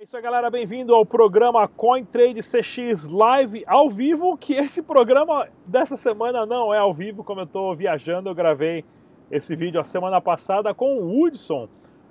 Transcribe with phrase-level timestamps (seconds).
[0.00, 0.48] É isso aí, galera.
[0.48, 4.34] Bem-vindo ao programa CoinTrade CX Live ao vivo.
[4.34, 8.30] Que esse programa dessa semana não é ao vivo, como eu estou viajando.
[8.30, 8.82] Eu gravei
[9.30, 11.68] esse vídeo a semana passada com o Hudson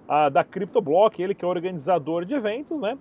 [0.08, 2.96] uh, da CryptoBlock, ele que é organizador de eventos, né?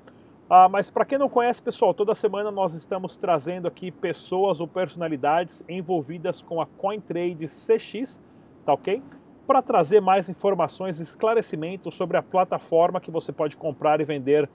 [0.48, 4.66] Uh, mas para quem não conhece, pessoal, toda semana nós estamos trazendo aqui pessoas ou
[4.66, 8.22] personalidades envolvidas com a CoinTrade CX,
[8.64, 9.02] tá ok?
[9.46, 14.48] Para trazer mais informações e esclarecimentos sobre a plataforma que você pode comprar e vender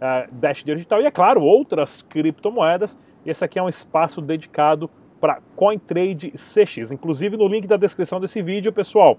[0.00, 2.98] uh, Dash Digital e, é claro, outras criptomoedas.
[3.24, 6.90] Esse aqui é um espaço dedicado para CoinTrade CX.
[6.90, 9.18] Inclusive, no link da descrição desse vídeo, pessoal,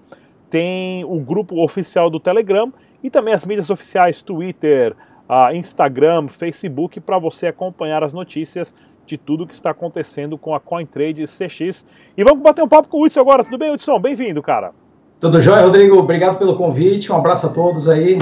[0.50, 2.72] tem o grupo oficial do Telegram
[3.02, 4.94] e também as mídias oficiais Twitter,
[5.54, 8.74] Instagram, Facebook, para você acompanhar as notícias
[9.06, 11.86] de tudo que está acontecendo com a CoinTrade CX.
[12.16, 13.44] E vamos bater um papo com o Hudson agora.
[13.44, 13.98] Tudo bem, Hudson?
[13.98, 14.72] Bem-vindo, cara.
[15.20, 15.96] Tudo jóia, Rodrigo.
[15.96, 17.12] Obrigado pelo convite.
[17.12, 18.18] Um abraço a todos aí.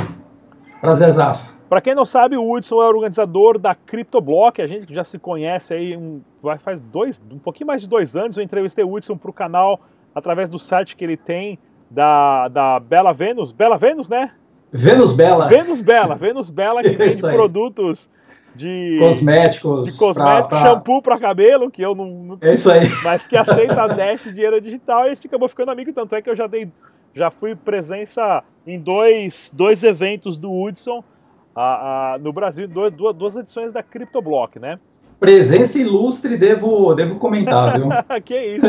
[0.80, 1.59] Prazerzaço.
[1.70, 5.04] Para quem não sabe, o Hudson é o organizador da CryptoBlock, a gente que já
[5.04, 8.36] se conhece aí um, vai faz dois, um pouquinho mais de dois anos.
[8.36, 9.78] Eu entrevistei o Hudson para o canal
[10.12, 13.52] através do site que ele tem da, da Bela Vênus.
[13.52, 14.32] Bela Vênus, né?
[14.72, 15.46] Vênus Bela.
[15.46, 18.10] Vênus Bela, Vênus Bela, que vende produtos
[18.52, 20.62] de cosméticos, de cosmético, pra, pra...
[20.62, 22.88] shampoo para cabelo, que eu não, não, É isso aí.
[23.04, 26.28] Mas que aceita Dash dinheiro digital e a gente acabou ficando amigo, tanto é que
[26.28, 26.68] eu já dei
[27.14, 31.02] já fui presença em dois, dois eventos do Hudson
[31.60, 34.78] a, a, no Brasil, duas, duas edições da CryptoBlock, né?
[35.18, 37.88] Presença ilustre, devo, devo comentar, viu?
[38.24, 38.66] que isso.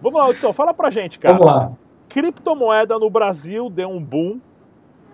[0.00, 1.38] Vamos lá, Hudson, fala pra gente, cara.
[1.38, 1.72] Vamos lá.
[2.08, 4.40] Criptomoeda no Brasil deu um boom.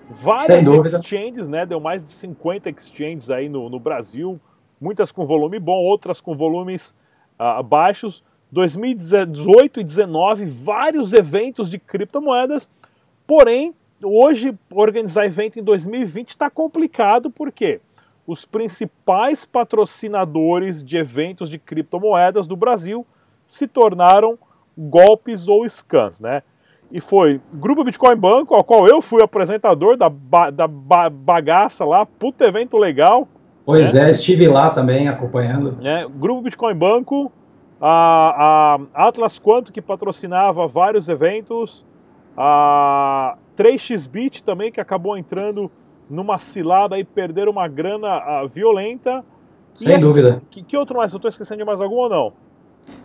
[0.08, 1.66] Várias exchanges, né?
[1.66, 4.40] Deu mais de 50 exchanges aí no, no Brasil.
[4.80, 6.96] Muitas com volume bom, outras com volumes
[7.38, 8.24] uh, baixos.
[8.50, 12.70] 2018 e 2019, vários eventos de criptomoedas.
[13.26, 17.80] Porém, hoje organizar evento em 2020 está complicado porque
[18.26, 23.06] os principais patrocinadores de eventos de criptomoedas do Brasil
[23.46, 24.38] se tornaram
[24.76, 26.42] golpes ou scans, né?
[26.90, 31.84] E foi Grupo Bitcoin Banco, ao qual eu fui apresentador da, ba da ba bagaça
[31.84, 33.28] lá, puto evento legal.
[33.64, 34.08] Pois né?
[34.08, 35.76] é, estive lá também acompanhando.
[35.82, 37.30] É, Grupo Bitcoin Banco,
[37.80, 41.84] a, a Atlas Quanto, que patrocinava vários eventos,
[42.36, 45.70] a 3xBit também, que acabou entrando
[46.08, 49.24] numa cilada e perderam uma grana uh, violenta.
[49.74, 50.42] Sem essas, dúvida.
[50.50, 51.12] Que, que, outro mais?
[51.12, 52.32] Eu estou esquecendo de mais algum ou não?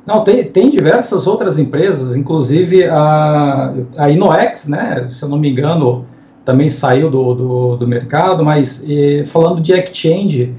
[0.06, 5.52] Não, tem, tem diversas outras empresas, inclusive a, a Inoex, né, se eu não me
[5.52, 6.06] engano,
[6.46, 10.56] também saiu do, do, do mercado, mas e, falando de exchange,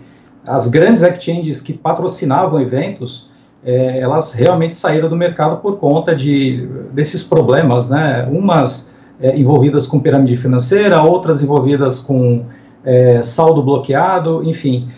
[0.47, 3.31] as grandes exchanges que patrocinavam eventos,
[3.65, 8.29] é, elas realmente saíram do mercado por conta de, desses problemas, né?
[8.31, 12.45] Umas é, envolvidas com pirâmide financeira, outras envolvidas com
[12.85, 14.89] é, saldo bloqueado, enfim.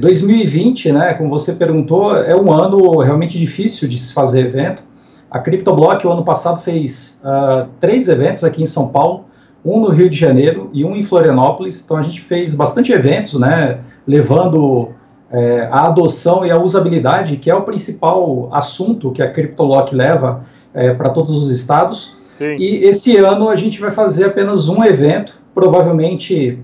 [0.00, 4.84] 2020, é, né, como você perguntou, é um ano realmente difícil de se fazer evento.
[5.28, 9.24] A CryptoBlock, o ano passado, fez uh, três eventos aqui em São Paulo,
[9.64, 11.82] um no Rio de Janeiro e um em Florianópolis.
[11.84, 14.90] Então a gente fez bastante eventos, né, levando
[15.32, 20.44] é, a adoção e a usabilidade, que é o principal assunto que a CryptoLock leva
[20.72, 22.18] é, para todos os estados.
[22.36, 22.56] Sim.
[22.56, 26.58] E esse ano a gente vai fazer apenas um evento, provavelmente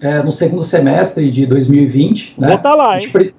[0.00, 2.34] é, no segundo semestre de 2020.
[2.36, 2.62] Vou estar né?
[2.62, 3.32] tá lá, hein?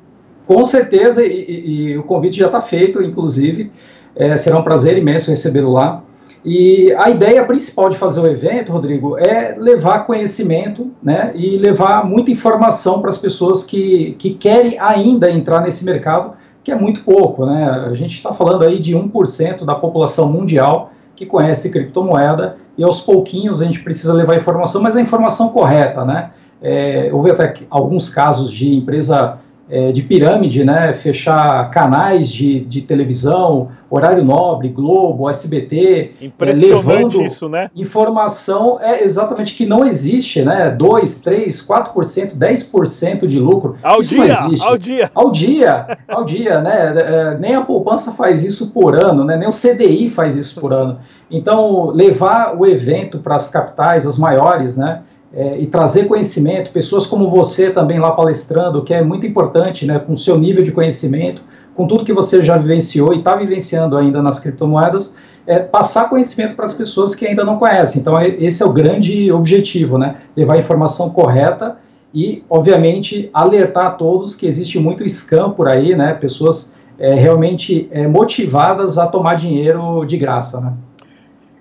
[0.48, 3.72] Com certeza, e, e, e, o convite já está feito, inclusive.
[4.16, 6.02] É, será um prazer imenso recebê-lo lá.
[6.46, 12.06] E a ideia principal de fazer o evento, Rodrigo, é levar conhecimento né, e levar
[12.06, 17.04] muita informação para as pessoas que, que querem ainda entrar nesse mercado, que é muito
[17.04, 17.46] pouco.
[17.46, 17.66] Né?
[17.92, 23.02] A gente está falando aí de 1% da população mundial que conhece criptomoeda e aos
[23.02, 26.06] pouquinhos a gente precisa levar informação, mas a informação correta.
[26.06, 26.32] Né?
[26.62, 29.38] É, houve até alguns casos de empresa
[29.70, 37.22] é, de pirâmide, né, fechar canais de, de televisão, horário nobre, Globo, SBT, é, levando
[37.22, 37.70] isso, né?
[37.76, 44.16] informação é exatamente que não existe, né, 2, 3, 4%, 10% de lucro, ao isso
[44.16, 44.66] dia, não existe.
[44.66, 49.24] Ao dia, ao dia, ao dia, né, é, nem a poupança faz isso por ano,
[49.24, 50.98] né, nem o CDI faz isso por ano.
[51.30, 55.04] Então, levar o evento para as capitais, as maiores, né,
[55.34, 60.00] é, e trazer conhecimento, pessoas como você também lá palestrando, que é muito importante, né,
[60.00, 61.44] com o seu nível de conhecimento,
[61.76, 66.56] com tudo que você já vivenciou e está vivenciando ainda nas criptomoedas, é, passar conhecimento
[66.56, 68.02] para as pessoas que ainda não conhecem.
[68.02, 71.78] Então, é, esse é o grande objetivo, né, levar a informação correta
[72.14, 77.88] e, obviamente, alertar a todos que existe muito scam por aí, né, pessoas é, realmente
[77.92, 80.74] é, motivadas a tomar dinheiro de graça, né.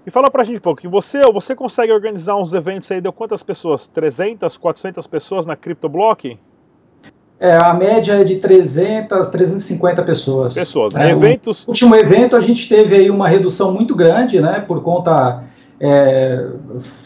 [0.08, 3.12] E fala pra gente um pouco, que você, você consegue organizar uns eventos aí, deu
[3.12, 3.87] quantas pessoas?
[3.88, 6.38] 300, 400 pessoas na CryptoBlock?
[7.38, 10.55] É, a média é de 300, 350 pessoas.
[10.55, 11.10] Pessoas, né?
[11.10, 11.66] É, Eventos...
[11.66, 15.44] O último evento a gente teve aí uma redução muito grande, né, por conta...
[15.78, 16.52] É,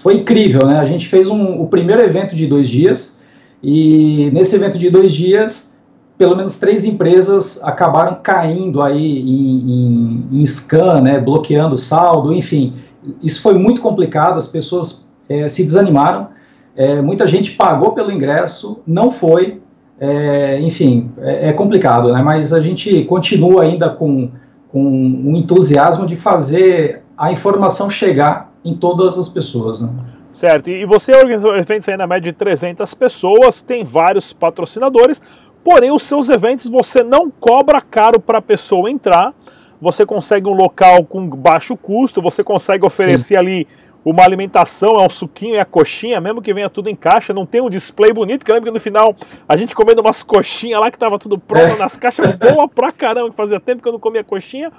[0.01, 0.79] foi incrível, né?
[0.79, 3.21] A gente fez um, o primeiro evento de dois dias
[3.61, 5.77] e nesse evento de dois dias,
[6.17, 12.73] pelo menos três empresas acabaram caindo aí em, em, em scan, né, bloqueando saldo, enfim.
[13.23, 16.29] Isso foi muito complicado, as pessoas é, se desanimaram,
[16.77, 19.61] é, muita gente pagou pelo ingresso, não foi,
[20.01, 22.23] é, enfim, é, é, complicado, né?
[22.23, 24.31] Mas a gente continua ainda com,
[24.69, 29.95] com um entusiasmo de fazer a informação chegar em todas as pessoas, né?
[30.31, 35.21] Certo, e você organizou eventos aí na média de 300 pessoas, tem vários patrocinadores,
[35.63, 39.35] porém os seus eventos você não cobra caro para a pessoa entrar,
[39.83, 43.37] você consegue um local com baixo custo, você consegue oferecer Sim.
[43.37, 43.69] ali
[44.05, 47.45] uma alimentação, é um suquinho e a coxinha, mesmo que venha tudo em caixa, não
[47.45, 49.17] tem um display bonito, que eu lembro que no final
[49.49, 51.79] a gente comendo umas coxinhas lá que tava tudo pronto é.
[51.79, 54.71] nas caixas, boa pra caramba, que fazia tempo que eu não comia coxinha,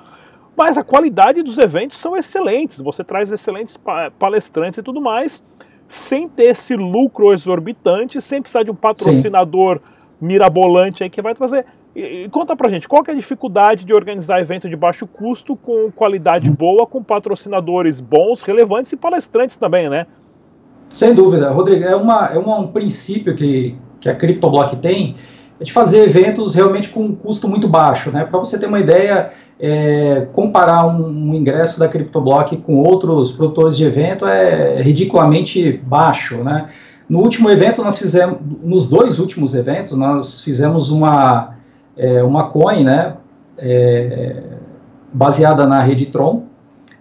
[0.55, 3.77] mas a qualidade dos eventos são excelentes, você traz excelentes
[4.17, 5.43] palestrantes e tudo mais,
[5.85, 9.83] sem ter esse lucro exorbitante, sem precisar de um patrocinador Sim.
[10.27, 11.65] mirabolante aí que vai trazer
[11.95, 15.91] e, conta pra gente, qual é a dificuldade de organizar evento de baixo custo com
[15.91, 20.07] qualidade boa, com patrocinadores bons, relevantes e palestrantes também, né?
[20.89, 25.15] Sem dúvida, Rodrigo, é, uma, é uma, um princípio que, que a CryptoBlock tem,
[25.59, 28.25] é de fazer eventos realmente com um custo muito baixo, né?
[28.25, 33.77] Para você ter uma ideia, é, comparar um, um, ingresso da CryptoBlock com outros produtores
[33.77, 36.67] de evento é ridiculamente baixo, né?
[37.07, 41.52] No último evento nós fizemos, nos dois últimos eventos nós fizemos uma
[41.97, 43.13] é, uma coin, né,
[43.57, 44.41] é,
[45.11, 46.43] baseada na rede Tron,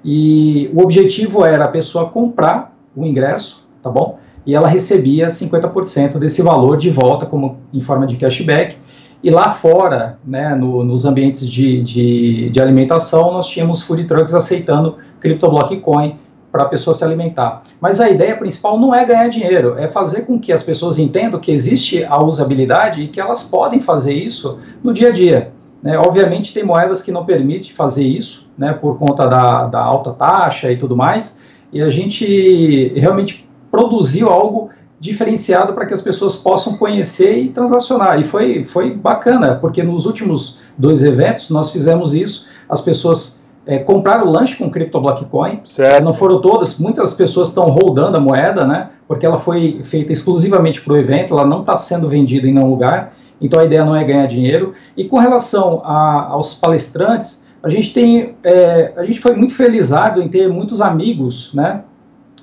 [0.04, 4.18] e o objetivo era a pessoa comprar o ingresso, tá bom?
[4.44, 8.76] E ela recebia 50% desse valor de volta como em forma de cashback.
[9.22, 14.34] E lá fora, né, no, nos ambientes de, de, de, alimentação, nós tínhamos food trucks
[14.34, 16.16] aceitando CryptoBlock Coin
[16.52, 17.62] para a pessoa se alimentar.
[17.80, 21.40] Mas a ideia principal não é ganhar dinheiro, é fazer com que as pessoas entendam
[21.40, 25.52] que existe a usabilidade e que elas podem fazer isso no dia a dia.
[25.82, 25.98] Né?
[25.98, 30.70] Obviamente, tem moedas que não permitem fazer isso, né, por conta da, da alta taxa
[30.70, 31.40] e tudo mais,
[31.72, 34.68] e a gente realmente produziu algo
[35.00, 38.20] diferenciado para que as pessoas possam conhecer e transacionar.
[38.20, 43.78] E foi, foi bacana, porque nos últimos dois eventos nós fizemos isso, as pessoas é,
[43.78, 45.60] compraram o lanche com CryptoBlock Coin.
[45.64, 46.02] Certo.
[46.02, 48.90] Não foram todas, muitas pessoas estão rodando a moeda, né?
[49.06, 52.70] Porque ela foi feita exclusivamente para o evento, ela não está sendo vendida em nenhum
[52.70, 53.14] lugar.
[53.40, 54.72] Então a ideia não é ganhar dinheiro.
[54.96, 60.20] E com relação a, aos palestrantes, a gente tem, é, a gente foi muito felizado
[60.20, 61.82] em ter muitos amigos, né?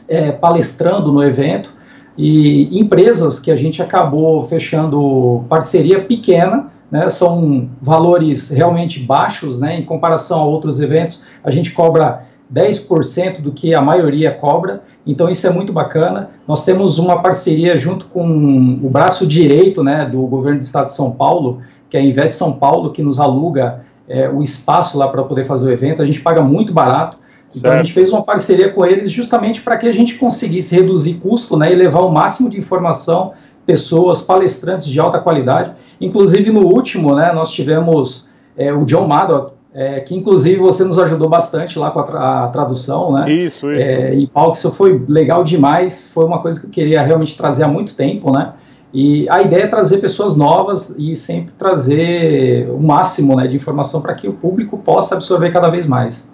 [0.07, 1.71] É, palestrando no evento
[2.17, 9.79] e empresas que a gente acabou fechando parceria pequena né, são valores realmente baixos, né,
[9.79, 15.29] em comparação a outros eventos, a gente cobra 10% do que a maioria cobra, então
[15.29, 16.31] isso é muito bacana.
[16.47, 20.93] Nós temos uma parceria junto com o braço direito né, do governo do estado de
[20.93, 25.07] São Paulo, que é a Invest São Paulo, que nos aluga é, o espaço lá
[25.07, 27.19] para poder fazer o evento, a gente paga muito barato,
[27.49, 27.57] Certo.
[27.57, 31.15] Então a gente fez uma parceria com eles justamente para que a gente conseguisse reduzir
[31.15, 33.33] custo né, e levar o máximo de informação
[33.69, 35.73] pessoas, palestrantes de alta qualidade.
[36.01, 38.27] Inclusive, no último, né, nós tivemos
[38.57, 42.45] é, o John Maddock, é, que inclusive você nos ajudou bastante lá com a, tra
[42.45, 43.31] a tradução, né?
[43.31, 43.85] Isso, isso.
[43.91, 47.63] É, e Paulo, isso foi legal demais, foi uma coisa que eu queria realmente trazer
[47.63, 48.53] há muito tempo, né?
[48.91, 54.01] E a ideia é trazer pessoas novas e sempre trazer o máximo né, de informação
[54.01, 56.33] para que o público possa absorver cada vez mais.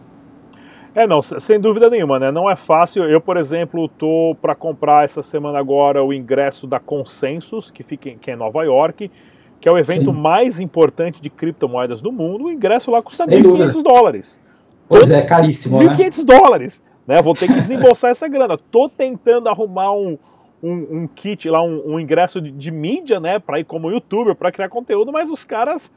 [0.96, 2.32] É, não, sem dúvida nenhuma, né?
[2.32, 3.04] Não é fácil.
[3.04, 8.10] Eu, por exemplo, tô para comprar essa semana agora o ingresso da Consensus, que fica
[8.10, 9.12] em, que é em Nova York,
[9.60, 10.14] que é o evento Sim.
[10.14, 12.46] mais importante de criptomoedas do mundo.
[12.46, 14.42] O ingresso lá custa 1.500 dólares.
[14.88, 16.24] Pois é, caríssimo, 1.500 né?
[16.24, 17.22] dólares, né?
[17.22, 18.58] Vou ter que desembolsar essa grana.
[18.58, 20.18] Tô tentando arrumar um,
[20.64, 24.34] um, um kit lá, um, um ingresso de, de mídia, né, para ir como youtuber,
[24.34, 25.92] para criar conteúdo, mas os caras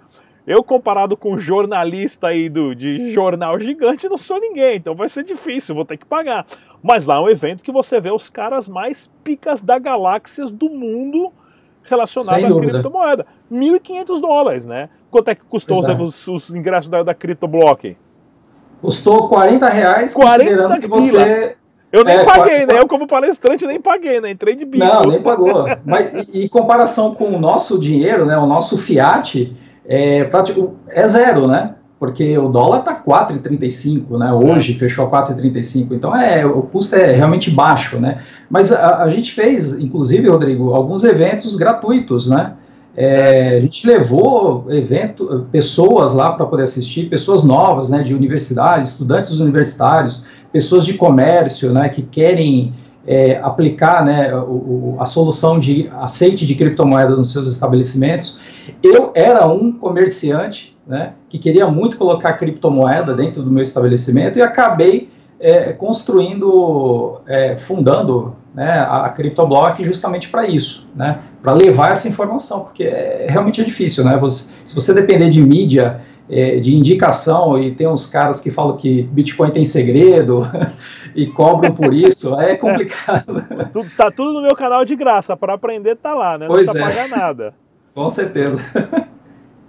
[0.49, 5.07] eu, comparado com um jornalista aí do, de jornal gigante, não sou ninguém, então vai
[5.07, 6.47] ser difícil, vou ter que pagar.
[6.83, 10.71] Mas lá é um evento que você vê os caras mais picas da galáxias do
[10.71, 11.31] mundo
[11.83, 13.26] relacionado à criptomoeda.
[13.52, 14.88] 1.500 dólares, né?
[15.11, 17.95] Quanto é que custou os, os, ingressos da, da CryptoBlock?
[18.81, 21.57] Custou 40 reais, 40 considerando que você...
[21.93, 22.78] Eu nem é, paguei, né?
[22.78, 24.31] Eu, como palestrante, nem paguei, né?
[24.31, 24.85] Entrei de bico.
[24.85, 25.64] Não, nem pagou.
[25.85, 28.37] Mas em comparação com o nosso dinheiro, né?
[28.37, 29.55] O nosso fiat,
[29.88, 30.30] é,
[30.88, 31.75] é zero, né?
[31.99, 34.33] porque o dólar está 4,35, né?
[34.33, 38.18] Hoje fechou a 4,35, então é, o custo é realmente baixo, né?
[38.49, 42.52] Mas a, a gente fez, inclusive, Rodrigo, alguns eventos gratuitos, né?
[42.97, 48.90] É, a gente levou evento, pessoas lá para poder assistir, pessoas novas, né, de universidades,
[48.90, 52.75] estudantes universitários, pessoas de comércio, né, que querem
[53.09, 58.38] é, aplicar, né, o, a solução de aceite de criptomoeda nos seus estabelecimentos.
[58.83, 64.43] Eu era um comerciante, né, que queria muito colocar criptomoeda dentro do meu estabelecimento e
[64.43, 65.09] acabei
[65.41, 72.65] é, construindo, é, fundando né, a CryptoBlock justamente para isso, né, para levar essa informação,
[72.65, 77.59] porque é, realmente é difícil, né, você, se você depender de mídia, é, de indicação,
[77.59, 80.43] e tem uns caras que falam que Bitcoin tem segredo
[81.15, 83.43] e cobram por isso, é complicado.
[83.73, 86.71] Tudo, tá tudo no meu canal de graça, para aprender tá lá, né, não pois
[86.71, 86.89] precisa é.
[86.89, 87.55] pagar nada.
[87.95, 88.59] Com certeza.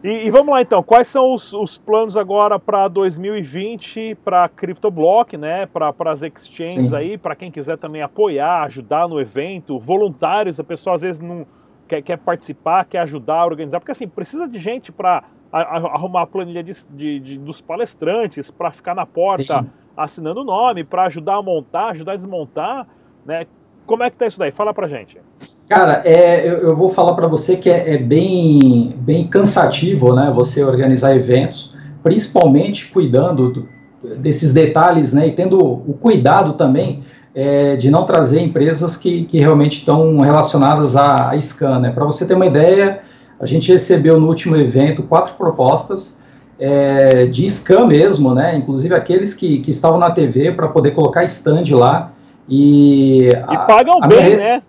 [0.03, 5.35] E, e, vamos lá então, quais são os, os planos agora para 2020 para CryptoBlock,
[5.35, 5.65] né?
[5.65, 6.95] Para as exchanges Sim.
[6.95, 11.45] aí, para quem quiser também apoiar, ajudar no evento, voluntários, a pessoa às vezes não
[11.85, 16.27] quer, quer participar, quer ajudar a organizar, porque assim, precisa de gente para arrumar a
[16.27, 19.69] planilha de, de, de dos palestrantes, para ficar na porta Sim.
[19.97, 22.87] assinando o nome, para ajudar a montar, ajudar a desmontar,
[23.25, 23.45] né?
[23.85, 24.51] Como é que tá isso daí?
[24.51, 25.17] Fala pra gente.
[25.67, 30.31] Cara, é, eu, eu vou falar para você que é, é, bem, bem cansativo, né?
[30.35, 33.69] Você organizar eventos, principalmente cuidando do,
[34.17, 35.27] desses detalhes, né?
[35.27, 37.03] E tendo o cuidado também
[37.33, 41.91] é, de não trazer empresas que, que realmente estão relacionadas à, à scan, né?
[41.91, 43.01] Para você ter uma ideia,
[43.39, 46.21] a gente recebeu no último evento quatro propostas
[46.59, 48.55] é, de scan mesmo, né?
[48.55, 52.11] Inclusive aqueles que, que estavam na TV para poder colocar stand lá.
[52.47, 54.37] E, e pagam a, a bem, minha...
[54.37, 54.61] né?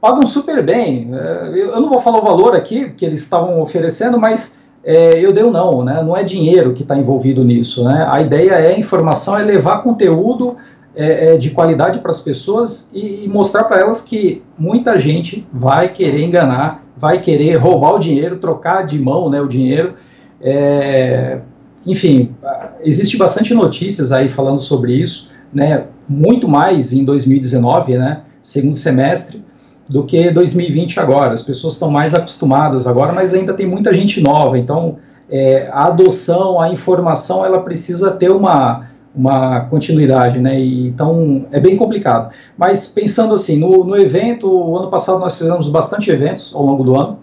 [0.00, 1.10] pagam super bem.
[1.12, 5.32] É, eu não vou falar o valor aqui que eles estavam oferecendo, mas é, eu
[5.32, 6.02] dei um não, né?
[6.02, 8.06] Não é dinheiro que está envolvido nisso, né?
[8.08, 10.56] A ideia é informação, é levar conteúdo
[10.94, 15.46] é, é de qualidade para as pessoas e, e mostrar para elas que muita gente
[15.52, 19.40] vai querer enganar, vai querer roubar o dinheiro, trocar de mão, né?
[19.40, 19.94] O dinheiro.
[20.40, 21.40] É,
[21.86, 22.34] enfim,
[22.82, 25.84] existe bastante notícias aí falando sobre isso, né?
[26.08, 28.22] Muito mais em 2019, né?
[28.42, 29.44] Segundo semestre
[29.88, 31.32] do que 2020 agora.
[31.32, 34.58] As pessoas estão mais acostumadas agora, mas ainda tem muita gente nova.
[34.58, 40.60] Então, é, a adoção, a informação, ela precisa ter uma, uma continuidade, né?
[40.60, 42.32] E, então, é bem complicado.
[42.56, 46.84] Mas pensando assim, no, no evento, o ano passado nós fizemos bastante eventos ao longo
[46.84, 47.18] do ano.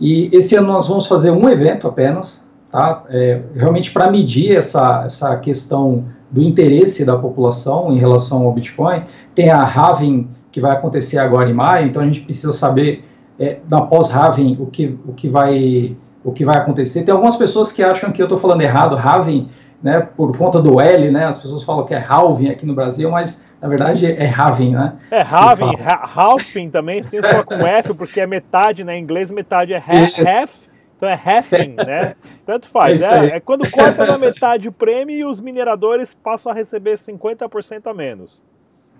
[0.00, 3.04] E esse ano nós vamos fazer um evento apenas, tá?
[3.10, 9.02] É, realmente para medir essa, essa questão do interesse da população em relação ao Bitcoin.
[9.34, 13.04] Tem a Having que vai acontecer agora em maio, então a gente precisa saber
[13.38, 17.04] é, na pós-Raven o que, o, que vai, o que vai acontecer.
[17.04, 19.48] Tem algumas pessoas que acham que eu estou falando errado, Raven,
[19.82, 23.10] né, por conta do L, né, as pessoas falam que é Halving aqui no Brasil,
[23.10, 24.94] mas na verdade é Raven, né?
[25.10, 25.76] É Raven,
[26.14, 30.68] Halving também, tem só com F, porque é metade, né, em inglês metade é half,
[30.98, 32.14] então é halving, né?
[32.44, 36.50] Tanto faz, é, é, é, quando corta na metade o prêmio e os mineradores passam
[36.50, 38.44] a receber 50% a menos.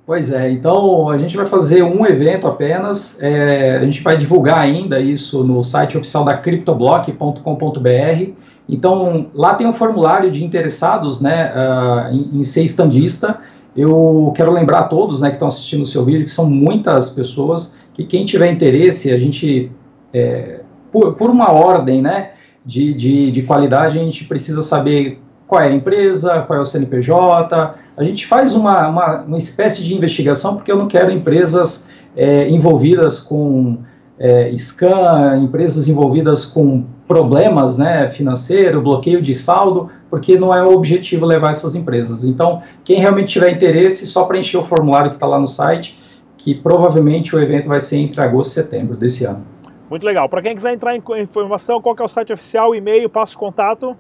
[0.06, 4.60] Pois é, então a gente vai fazer um evento apenas, é, a gente vai divulgar
[4.60, 8.32] ainda isso no site oficial da CryptoBlock.com.br.
[8.68, 13.40] Então lá tem um formulário de interessados né, uh, em, em, ser estandista.
[13.74, 17.10] Eu quero lembrar a todos né, que estão assistindo o seu vídeo, que são muitas
[17.10, 19.72] pessoas, que quem tiver interesse, a gente,
[20.12, 20.60] é,
[20.92, 22.32] por, por uma ordem né,
[22.64, 26.64] de, de, de qualidade, a gente precisa saber qual é a empresa, qual é o
[26.64, 27.74] CNPJ.
[27.96, 32.48] A gente faz uma, uma, uma espécie de investigação, porque eu não quero empresas é,
[32.50, 33.78] envolvidas com
[34.18, 40.74] é, scan, empresas envolvidas com problemas né, financeiro, bloqueio de saldo, porque não é o
[40.74, 42.22] objetivo levar essas empresas.
[42.22, 45.98] Então, quem realmente tiver interesse, só preencher o formulário que está lá no site,
[46.36, 49.42] que provavelmente o evento vai ser entre agosto e setembro desse ano.
[49.88, 50.28] Muito legal.
[50.28, 53.96] Para quem quiser entrar em informação, qual é o site oficial, e-mail, passo contato?